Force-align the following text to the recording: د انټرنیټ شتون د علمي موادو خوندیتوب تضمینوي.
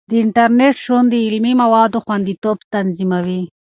د 0.09 0.11
انټرنیټ 0.23 0.75
شتون 0.83 1.03
د 1.09 1.13
علمي 1.27 1.53
موادو 1.61 2.03
خوندیتوب 2.05 2.57
تضمینوي. 2.71 3.41